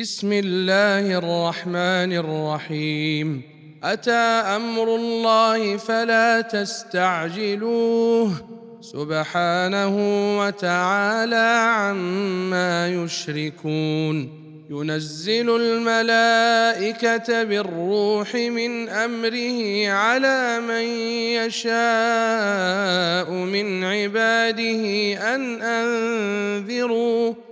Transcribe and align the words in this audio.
بسم 0.00 0.32
الله 0.32 1.18
الرحمن 1.18 2.12
الرحيم. 2.12 3.42
أتى 3.84 4.10
أمر 4.56 4.96
الله 4.96 5.76
فلا 5.76 6.40
تستعجلوه. 6.40 8.32
سبحانه 8.80 9.96
وتعالى 10.40 11.66
عما 11.68 12.88
يشركون. 12.88 14.42
ينزل 14.70 15.56
الملائكة 15.60 17.42
بالروح 17.42 18.34
من 18.34 18.88
أمره 18.88 19.88
على 19.88 20.60
من 20.68 20.84
يشاء 21.44 23.30
من 23.30 23.84
عباده 23.84 24.84
أن 25.34 25.62
أنذروا. 25.62 27.51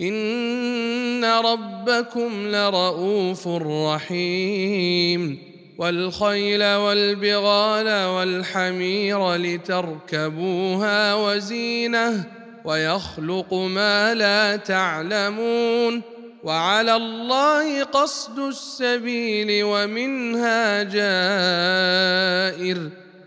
ان 0.00 1.24
ربكم 1.24 2.46
لرؤوف 2.46 3.48
رحيم 3.48 5.38
والخيل 5.78 6.64
والبغال 6.64 8.06
والحمير 8.06 9.34
لتركبوها 9.34 11.14
وزينه 11.14 12.24
ويخلق 12.64 13.54
ما 13.54 14.14
لا 14.14 14.56
تعلمون 14.56 16.02
وعلى 16.44 16.96
الله 16.96 17.84
قصد 17.84 18.38
السبيل 18.38 19.64
ومنها 19.64 20.82
جائر 20.82 22.78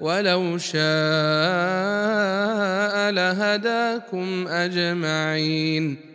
ولو 0.01 0.57
شاء 0.57 0.81
لهداكم 3.11 4.47
اجمعين 4.47 6.14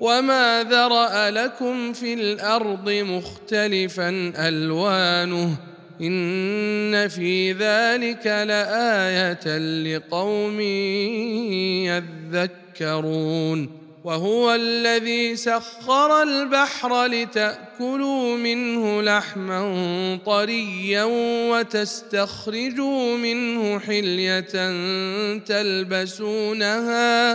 وما 0.00 0.66
ذرا 0.70 1.30
لكم 1.30 1.92
في 1.92 2.14
الأرض 2.14 2.90
مختلفا 2.90 4.32
الوانه 4.48 5.56
ان 6.00 7.08
في 7.08 7.52
ذلك 7.52 8.26
لايه 8.26 9.58
لقوم 9.58 10.60
يذكرون 12.80 13.84
وهو 14.04 14.54
الذي 14.54 15.36
سخر 15.36 16.22
البحر 16.22 17.06
لتاكلوا 17.06 18.36
منه 18.36 19.02
لحما 19.02 20.18
طريا 20.26 21.04
وتستخرجوا 21.50 23.16
منه 23.16 23.78
حليه 23.78 24.40
تلبسونها 25.38 27.34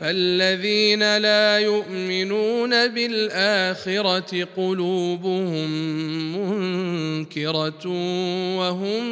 فالذين 0.00 1.16
لا 1.16 1.58
يؤمنون 1.58 2.88
بالاخره 2.88 4.48
قلوبهم 4.56 5.70
منكره 6.38 7.86
وهم 8.58 9.04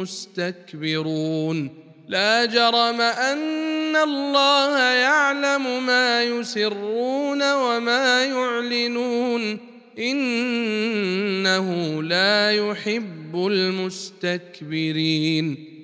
مستكبرون 0.00 1.70
لا 2.08 2.44
جرم 2.44 3.00
ان 3.00 3.96
الله 3.96 4.78
يعلم 4.78 5.86
ما 5.86 6.22
يسرون 6.22 7.52
وما 7.52 8.24
يعلنون 8.24 9.58
انه 9.98 12.02
لا 12.02 12.50
يحب 12.50 13.22
يحب 13.32 13.46
المستكبرين 13.46 15.71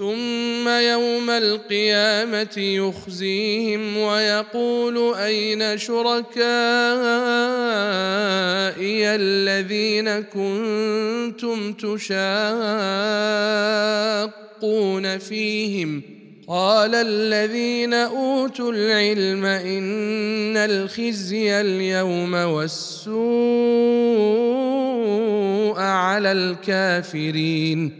ثم 0.00 0.68
يوم 0.68 1.30
القيامة 1.30 2.56
يخزيهم 2.56 3.96
ويقول 3.96 5.14
أين 5.14 5.78
شركائي 5.78 6.30
الذين 9.14 10.20
كنتم 10.20 11.72
تشاقون 11.72 12.08
فيهم؟ 15.18 16.02
قال 16.48 16.94
الذين 16.94 17.94
أوتوا 17.94 18.72
العلم 18.72 19.44
إن 19.44 20.56
الخزي 20.56 21.60
اليوم 21.60 22.34
والسوء 22.34 23.20
على 25.78 26.32
الكافرين. 26.32 27.99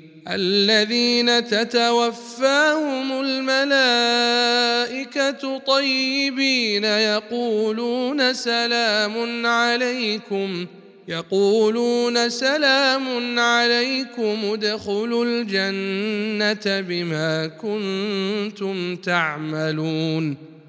الذين 0.27 1.47
تتوفاهم 1.47 3.21
الملائكة 3.21 4.57
طيبين 5.57 6.83
يقولون 6.83 8.33
سلام 8.33 9.45
عليكم 9.45 10.65
يقولون 11.07 12.29
سلام 12.29 13.39
عليكم 13.39 14.37
ادخلوا 14.43 15.25
الجنة 15.25 16.81
بما 16.81 17.47
كنتم 17.47 18.95
تعملون. 18.95 20.50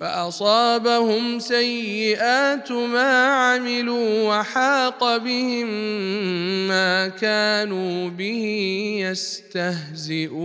فأصابهم 0.00 1.38
سيئات 1.38 2.72
ما 2.72 3.26
عملوا 3.26 4.38
وحاق 4.38 5.16
بهم 5.16 5.66
ما 6.68 7.08
كانوا 7.08 8.08
به 8.08 8.44
يستهزئون. 9.00 10.36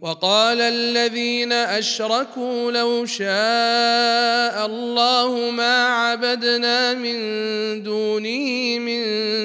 وقال 0.00 0.60
الذين 0.60 1.52
أشركوا 1.52 2.72
لو 2.72 3.06
شاء 3.06 4.66
الله 4.66 5.50
ما 5.50 5.86
عبدنا 5.86 6.94
من 6.94 7.16
دونه 7.82 8.78
من 8.78 9.02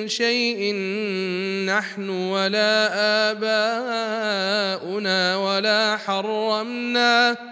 شيء 0.08 0.76
نحن 1.66 2.10
ولا 2.10 2.92
آباؤنا 3.32 5.38
ولا 5.38 5.98
حرمنا 5.98 7.52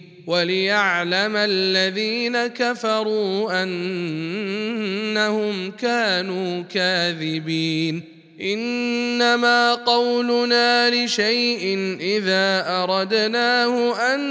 وليعلم 0.31 1.35
الذين 1.35 2.47
كفروا 2.47 3.63
أنهم 3.63 5.71
كانوا 5.71 6.61
كاذبين. 6.61 8.03
إنما 8.41 9.73
قولنا 9.73 10.89
لشيء 10.89 11.97
إذا 11.99 12.63
أردناه 12.67 13.95
أن 14.13 14.21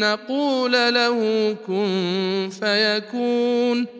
نقول 0.00 0.72
له 0.72 1.56
كن 1.66 2.50
فيكون. 2.60 3.99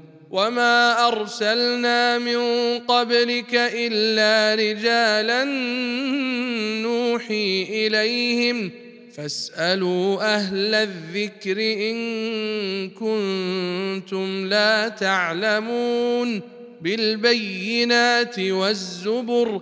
وما 0.31 1.07
ارسلنا 1.07 2.17
من 2.17 2.39
قبلك 2.79 3.55
الا 3.55 4.55
رجالا 4.55 5.43
نوحي 6.81 7.63
اليهم 7.69 8.71
فاسالوا 9.13 10.35
أهل 10.35 10.75
الذكر 10.75 11.57
ان 11.59 12.89
كنتم 12.89 14.47
لا 14.47 14.87
تعلمون 14.87 16.41
بالبينات 16.81 18.39
والزبر 18.39 19.61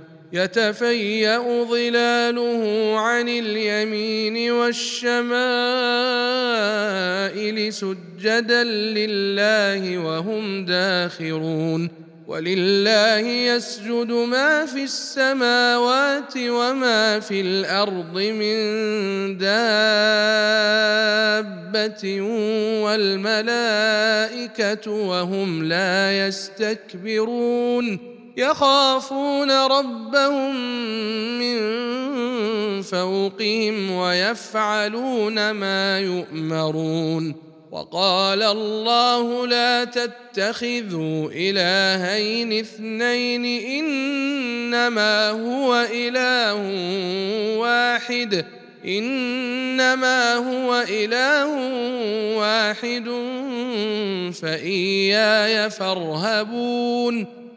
يتفيأ 0.33 1.63
ظلاله 1.63 2.93
عن 2.99 3.29
اليمين 3.29 4.51
والشمائل 4.51 5.21
سجدا 7.73 8.63
لله 8.63 9.97
وهم 9.97 10.65
داخرون 10.65 11.89
ولله 12.27 13.19
يسجد 13.27 14.11
ما 14.11 14.65
في 14.65 14.83
السماوات 14.83 16.33
وما 16.37 17.19
في 17.19 17.41
الأرض 17.41 18.17
من 18.17 18.57
دابة 19.37 19.61
والملائكة 22.83 24.31
وهم 24.91 25.63
لا 25.63 26.27
يستكبرون 26.27 28.10
يخافون 28.37 29.51
ربهم 29.51 30.55
من 31.39 31.61
فوقهم 32.81 33.91
ويفعلون 33.91 35.51
ما 35.51 35.99
يؤمرون. 35.99 37.51
وقال 37.71 38.43
الله 38.43 39.47
لا 39.47 39.83
تتخذوا 39.83 41.29
إلهين 41.31 42.59
اثنين 42.59 43.45
إنما 43.45 45.29
هو 45.29 45.87
إله 45.93 46.55
واحد. 47.57 48.45
إنما 48.85 50.35
هو 50.35 50.85
إله 50.89 51.47
واحد 52.37 53.05
فإياي 54.41 55.69
فارهبون. 55.69 57.40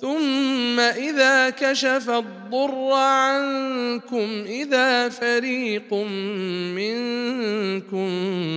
ثم 0.00 0.80
إذا 0.80 1.50
كشف 1.50 2.10
الضر 2.10 2.92
عنكم 2.92 4.44
إذا 4.46 5.08
فريق 5.08 5.94
منكم 6.74 8.08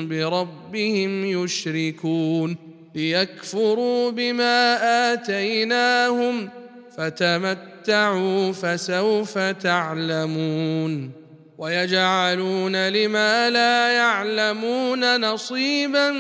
بربهم 0.08 1.26
يشركون 1.26 2.58
ليكفروا 2.96 4.12
بما 4.12 4.78
آتيناهم 5.14 6.50
فتمتعوا 6.98 8.52
فسوف 8.52 9.38
تعلمون 9.38 11.12
ويجعلون 11.58 12.90
لما 12.90 13.50
لا 13.50 13.92
يعلمون 13.92 15.22
نصيبا 15.22 16.12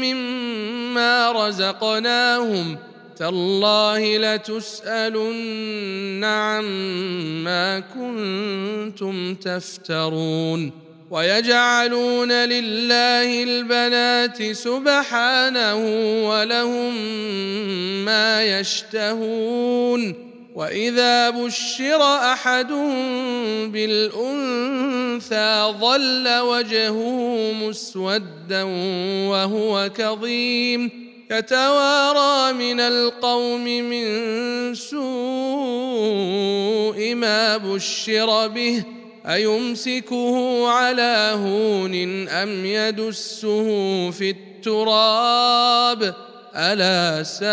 مما 0.00 1.32
رزقناهم 1.32 2.89
تالله 3.20 4.18
لتسألن 4.18 6.24
عما 6.24 7.80
كنتم 7.80 9.34
تفترون 9.34 10.72
ويجعلون 11.10 12.32
لله 12.32 13.42
البنات 13.42 14.52
سبحانه 14.52 15.76
ولهم 16.28 16.94
ما 18.04 18.60
يشتهون 18.60 20.30
وإذا 20.54 21.30
بشر 21.30 22.02
أحدهم 22.32 23.72
بالأنثى 23.72 25.74
ظل 25.80 26.38
وجهه 26.38 27.52
مسودا 27.52 28.62
وهو 29.28 29.90
كظيم 29.96 31.09
يتوارى 31.30 32.52
من 32.52 32.80
القوم 32.80 33.64
من 33.64 34.74
سوء 34.74 35.00
ما 37.14 37.56
بشر 37.56 38.48
به 38.48 38.84
أيمسكه 39.26 40.68
على 40.68 41.32
هون 41.34 42.28
أم 42.28 42.66
يدسه 42.66 44.10
في 44.10 44.30
التراب؟ 44.30 46.14
ألا 46.56 47.22
ساء 47.22 47.48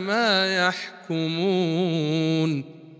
ما 0.00 0.56
يحكمون؟ 1.10 2.71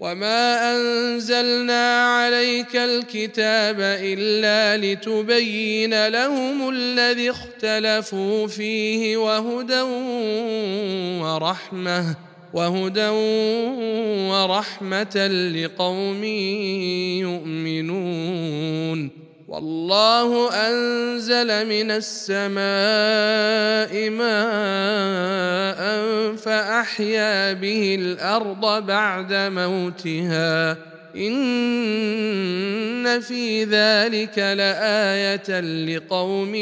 وما 0.00 0.76
انزلنا 0.76 2.16
عليك 2.16 2.76
الكتاب 2.76 3.80
الا 3.80 4.76
لتبين 4.76 6.08
لهم 6.08 6.68
الذي 6.68 7.30
اختلفوا 7.30 8.46
فيه 8.46 9.16
وهدى 9.16 9.80
ورحمه 11.22 12.16
وهدى 12.54 13.08
ورحمه 14.28 15.26
لقوم 15.54 16.24
يؤمنون 17.24 19.25
والله 19.56 20.52
أنزل 20.52 21.68
من 21.68 21.90
السماء 21.90 22.60
ماء 24.10 25.80
فأحيا 26.36 27.52
به 27.52 27.96
الأرض 28.00 28.86
بعد 28.86 29.32
موتها. 29.32 30.76
إن 31.16 33.20
في 33.20 33.64
ذلك 33.64 34.38
لآية 34.38 35.60
لقوم 35.60 36.54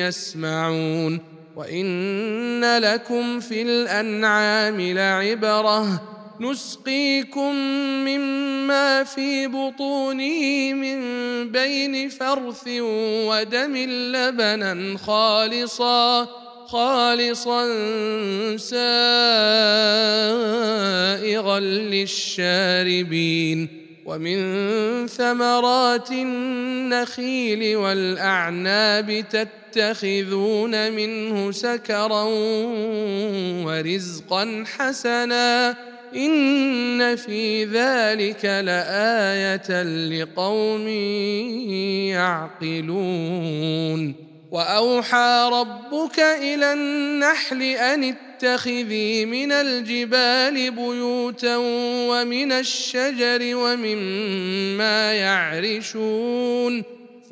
يسمعون. 0.00 1.20
وإن 1.56 2.78
لكم 2.78 3.40
في 3.40 3.62
الأنعام 3.62 4.80
لعبرة. 4.80 6.02
نسقيكم 6.42 7.54
مما 8.04 9.04
في 9.04 9.46
بطونه 9.46 10.72
من 10.72 10.98
بين 11.52 12.08
فرث 12.08 12.68
ودم 13.28 13.76
لبنا 14.14 14.98
خالصا 14.98 16.28
خالصا 16.66 17.66
سائغا 18.56 18.80
للشاربين. 21.60 23.68
ومن 24.04 25.06
ثمرات 25.06 26.10
النخيل 26.10 27.76
والأعناب 27.76 29.24
تتخذون 29.30 30.92
منه 30.92 31.52
سكرا 31.52 32.22
ورزقا 33.64 34.64
حسنا. 34.66 35.91
إن 36.16 37.16
في 37.16 37.64
ذلك 37.64 38.44
لآية 38.44 39.82
لقوم 39.82 40.88
يعقلون. 42.62 44.14
وأوحى 44.52 45.50
ربك 45.52 46.18
إلى 46.18 46.72
النحل 46.72 47.62
أن 47.62 48.04
اتخذي 48.04 49.24
من 49.24 49.52
الجبال 49.52 50.70
بيوتا 50.70 51.56
ومن 52.08 52.52
الشجر 52.52 53.40
ومما 53.56 55.12
يعرشون. 55.12 57.01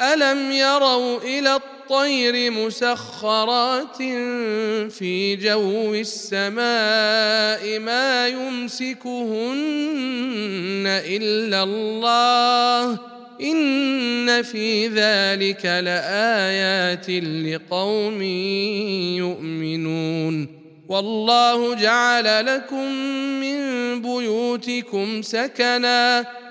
ألم 0.00 0.52
يروا 0.52 1.18
إلى 1.18 1.56
الطير 1.56 2.50
مسخرات 2.50 3.96
في 4.92 5.36
جو 5.36 5.94
السماء 5.94 7.78
ما 7.78 8.28
يمسكهن 8.28 9.60
إلا 10.86 11.62
الله 11.62 12.98
إن 13.42 14.42
في 14.42 14.86
ذلك 14.88 15.64
لآيات 15.66 17.10
لقوم 17.46 18.22
يؤمنون 19.18 20.60
والله 20.88 21.74
جعل 21.74 22.46
لكم 22.46 22.92
من 23.40 23.60
بيوتكم 24.02 25.22
سكنا 25.22 26.26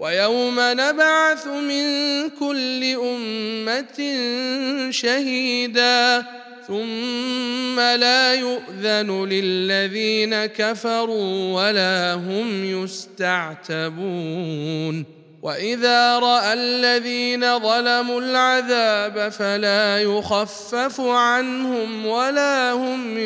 ويوم 0.00 0.56
نبعث 0.58 1.46
من 1.46 1.84
كل 2.28 2.84
أمة 2.84 4.00
شهيدا 4.90 6.24
ثم 6.66 7.80
لا 7.80 8.34
يؤذن 8.34 9.24
للذين 9.28 10.46
كفروا 10.46 11.52
ولا 11.62 12.14
هم 12.14 12.64
يستعتبون 12.82 14.00
وإذا 15.42 16.18
رأى 16.18 16.52
الذين 16.52 17.58
ظلموا 17.58 18.20
العذاب 18.20 19.28
فلا 19.28 20.02
يخفف 20.02 21.00
عنهم 21.00 22.06
ولا 22.06 22.72
هم 22.72 23.18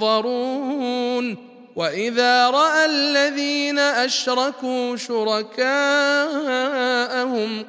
ينظرون 0.00 1.51
وإذا 1.76 2.50
رأى 2.50 2.86
الذين 2.86 3.78
أشركوا 3.78 4.96
شركاءهم 4.96 5.62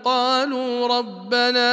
قالوا 0.05 0.87
ربنا 0.87 1.71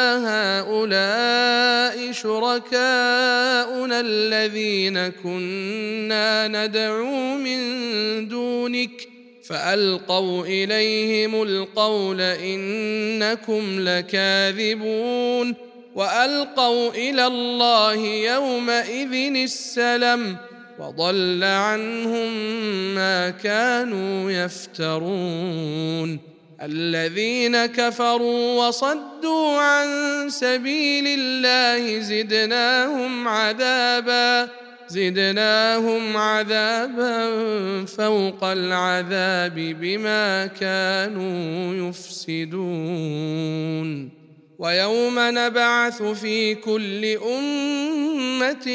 هؤلاء 0.60 2.12
شركاؤنا 2.12 4.00
الذين 4.00 5.08
كنا 5.08 6.48
ندعو 6.48 7.34
من 7.34 7.60
دونك 8.28 9.08
فألقوا 9.48 10.44
إليهم 10.44 11.42
القول 11.42 12.20
إنكم 12.20 13.88
لكاذبون 13.88 15.54
وألقوا 15.94 16.90
إلى 16.90 17.26
الله 17.26 17.96
يومئذ 18.06 19.34
السلم 19.36 20.36
وضل 20.80 21.44
عنهم 21.44 22.32
ما 22.94 23.30
كانوا 23.30 24.30
يفترون. 24.30 26.18
الذين 26.62 27.66
كفروا 27.66 28.66
وصدوا 28.66 29.58
عن 29.58 29.88
سبيل 30.30 31.04
الله 31.06 32.00
زدناهم 32.00 33.28
عذابا 33.28 34.48
زدناهم 34.88 36.16
عذابا 36.16 37.30
فوق 37.84 38.44
العذاب 38.44 39.54
بما 39.54 40.46
كانوا 40.46 41.74
يفسدون. 41.88 43.20
ويوم 44.60 45.14
نبعث 45.18 46.02
في 46.02 46.54
كل 46.54 47.04
أمة 47.38 48.66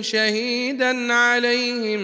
شهيدا 0.00 1.12
عليهم 1.12 2.00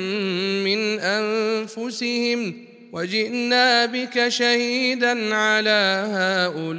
من 0.65 1.01
أنفسهم 1.01 2.55
وجئنا 2.93 3.87
بك 3.87 4.29
شهيدا 4.29 5.35
على 5.35 6.09
هؤلاء 6.13 6.73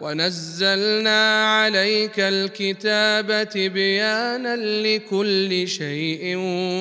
ونزلنا 0.00 1.46
عليك 1.46 2.20
الكتاب 2.20 3.48
تبيانا 3.48 4.56
لكل 4.56 5.68
شيء 5.68 6.36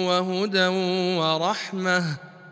وهدى 0.07 0.67
ورحمة 1.17 2.32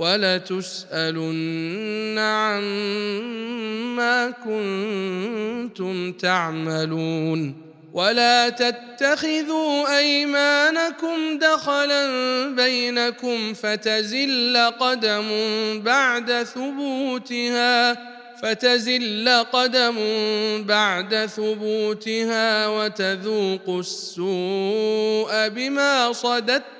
ولتسألن 0.00 1.68
عما 2.18 4.30
كنتم 4.44 6.12
تعملون 6.12 7.54
ولا 7.92 8.48
تتخذوا 8.48 9.98
أيمانكم 9.98 11.38
دخلا 11.38 12.06
بينكم 12.48 13.54
فتزل 13.54 14.56
قدم 14.80 15.28
بعد 15.84 16.42
ثبوتها 16.42 17.92
فتزل 18.42 19.28
قدم 19.52 19.96
بعد 20.64 21.26
ثبوتها 21.26 22.66
وتذوقوا 22.66 23.80
السوء 23.80 25.48
بما 25.48 26.12
صددتم 26.12 26.79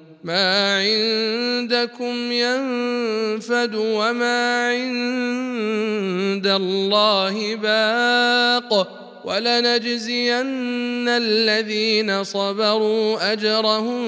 ما 0.23 0.77
عندكم 0.77 2.31
ينفد 2.31 3.75
وما 3.75 4.67
عند 4.69 6.47
الله 6.47 7.55
باق 7.55 9.01
ولنجزين 9.25 11.07
الذين 11.09 12.23
صبروا 12.23 13.33
أجرهم 13.33 14.01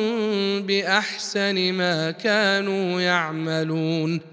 بأحسن 0.61 1.73
ما 1.73 2.11
كانوا 2.11 3.01
يعملون 3.01 4.32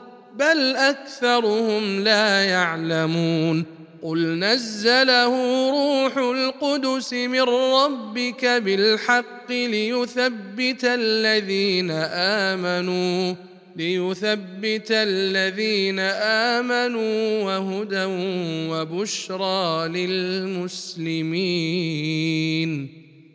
بل 0.39 0.75
أكثرهم 0.75 2.03
لا 2.03 2.43
يعلمون 2.43 3.65
قل 4.01 4.39
نزله 4.39 5.33
روح 5.69 6.17
القدس 6.17 7.13
من 7.13 7.41
ربك 7.41 8.45
بالحق 8.45 9.51
ليثبت 9.51 10.83
الذين 10.83 11.91
آمنوا 12.51 13.35
ليثبت 13.75 14.87
الذين 14.91 15.99
آمنوا 16.59 17.43
وهدى 17.43 18.05
وبشرى 18.71 19.87
للمسلمين. 19.87 21.41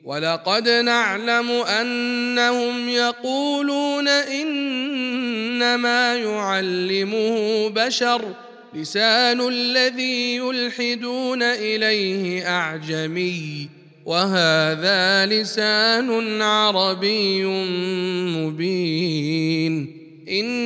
ولقد 0.07 0.69
نعلم 0.69 1.51
أنهم 1.51 2.89
يقولون 2.89 4.09
إنما 4.09 5.77
يعلمه 6.17 7.69
بشر 7.69 8.23
لسان 8.75 9.49
الذي 9.49 10.37
يلحدون 10.37 11.43
إليه 11.43 12.49
أعجمي 12.49 13.69
وهذا 14.05 15.27
لسان 15.27 16.43
عربي 16.43 17.45
مبين 18.37 19.97
إن 20.29 20.66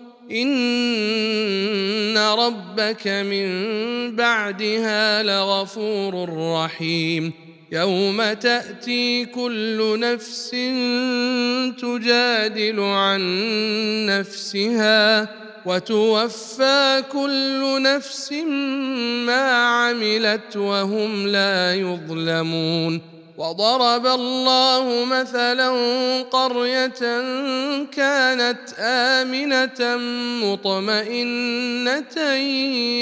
ان 0.31 2.17
ربك 2.17 3.07
من 3.07 3.51
بعدها 4.15 5.23
لغفور 5.23 6.29
رحيم 6.53 7.33
يوم 7.71 8.33
تاتي 8.33 9.25
كل 9.25 9.99
نفس 9.99 10.49
تجادل 11.81 12.79
عن 12.79 13.21
نفسها 14.05 15.29
وتوفى 15.65 17.03
كل 17.11 17.81
نفس 17.81 18.33
ما 19.25 19.51
عملت 19.51 20.57
وهم 20.57 21.27
لا 21.27 21.75
يظلمون 21.75 23.20
وضرب 23.37 24.05
الله 24.05 25.05
مثلا 25.05 25.69
قرية 26.21 27.01
كانت 27.91 28.59
آمنة 28.79 29.97
مطمئنة 30.45 32.21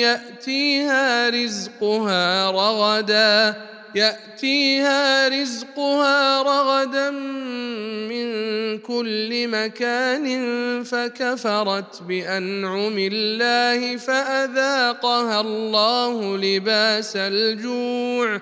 يأتيها 0.01 1.29
رزقها 1.29 2.51
رغدا 2.51 3.55
يأتيها 3.95 5.27
رزقها 5.27 6.41
رغدا 6.41 7.09
من 8.09 8.29
كل 8.77 9.47
مكان 9.47 10.27
فكفرت 10.83 12.01
بأنعم 12.07 12.95
الله 12.97 13.97
فأذاقها 13.97 15.41
الله 15.41 16.37
لباس 16.37 17.15
الجوع. 17.15 18.41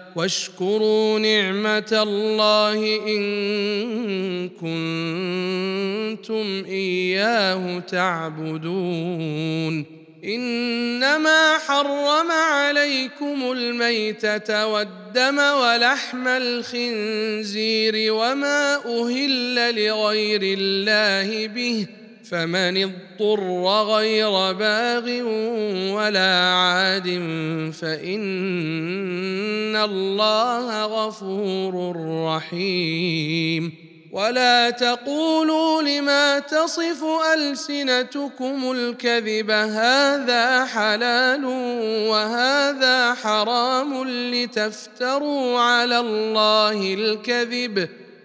واشكروا 0.15 1.19
نعمة 1.19 1.99
الله 2.03 2.99
إن 3.07 4.49
كنتم 4.49 6.65
إياه 6.67 7.79
تعبدون. 7.79 9.85
إنما 10.25 11.57
حرم 11.57 12.31
عليكم 12.31 13.51
الميتة 13.51 14.67
والدم 14.67 15.37
ولحم 15.37 16.27
الخنزير 16.27 18.13
وما 18.13 18.75
أهل 18.75 19.85
لغير 19.85 20.41
الله 20.43 21.47
به 21.47 21.85
فمن 22.31 22.83
اضطر 22.83 23.63
غير 23.83 24.31
باغ 24.53 25.05
ولا 25.95 26.53
عاد 26.53 27.07
فإن 27.81 29.75
الله 29.75 30.85
غفور 30.85 31.95
رحيم. 32.25 33.91
ولا 34.11 34.69
تقولوا 34.69 35.81
لما 35.81 36.39
تصف 36.39 37.03
ألسنتكم 37.33 38.71
الكذب 38.71 39.51
هذا 39.51 40.65
حلال 40.65 41.45
وهذا 42.09 43.13
حرام 43.13 44.07
لتفتروا 44.07 45.59
على 45.59 45.99
الله 45.99 46.93
الكذب 46.93 47.89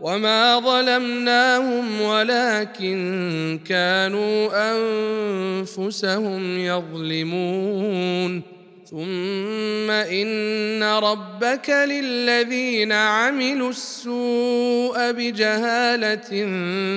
وما 0.00 0.60
ظلمناهم 0.60 2.00
ولكن 2.00 3.60
كانوا 3.68 4.48
انفسهم 4.72 6.58
يظلمون 6.58 8.42
ثم 8.90 9.90
ان 9.90 10.82
ربك 10.82 11.70
للذين 11.70 12.92
عملوا 12.92 13.70
السوء 13.70 15.12
بجهاله 15.12 16.28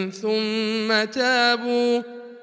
ثم 0.10 1.12
تابوا 1.12 2.02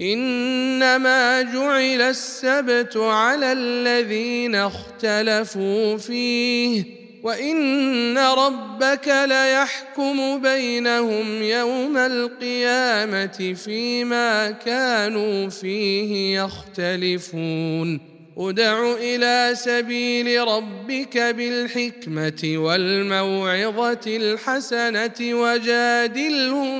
إنما 0.00 1.42
جعل 1.42 2.02
السبت 2.02 2.96
على 2.96 3.52
الذين 3.52 4.54
اختلفوا 4.54 5.96
فيه 5.96 6.84
وإن 7.22 8.18
ربك 8.18 9.08
ليحكم 9.08 10.42
بينهم 10.42 11.42
يوم 11.42 11.96
القيامة 11.96 13.54
فيما 13.64 14.50
كانوا 14.50 15.48
فيه 15.48 16.40
يختلفون. 16.40 18.17
ادع 18.40 18.94
إلى 19.00 19.50
سبيل 19.54 20.48
ربك 20.48 21.18
بالحكمة 21.18 22.54
والموعظة 22.56 24.00
الحسنة 24.06 25.14
وجادلهم 25.20 26.78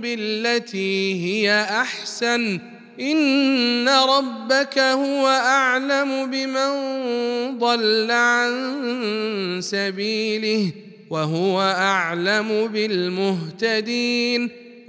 بالتي 0.00 1.24
هي 1.24 1.66
أحسن. 1.70 2.60
إن 3.00 3.88
ربك 3.88 4.78
هو 4.78 5.28
أعلم 5.28 6.30
بمن 6.30 6.70
ضل 7.58 8.10
عن 8.10 9.60
سبيله 9.62 10.72
وهو 11.10 11.60
أعلم 11.60 12.66
بالمهتدين. 12.66 14.69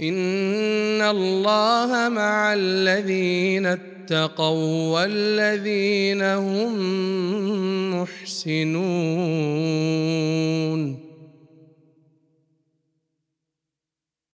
ان 0.00 1.02
الله 1.02 2.08
مع 2.08 2.54
الذين 2.54 3.66
اتقوا 3.66 5.00
والذين 5.00 6.22
هم 6.22 6.74
محسنون 7.94 9.70